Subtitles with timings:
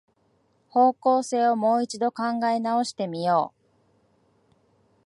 [0.69, 3.61] 方向性をもう一度考え直してみよう